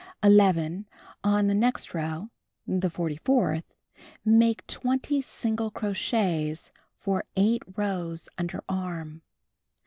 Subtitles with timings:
[0.23, 0.87] 11.
[1.23, 2.31] On the next row
[2.65, 3.75] (the forty fourth)
[4.25, 9.21] make 20 single crochets for 8 rows under arm.